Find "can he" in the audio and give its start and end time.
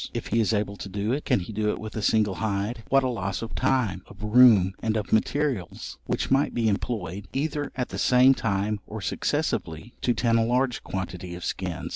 1.25-1.53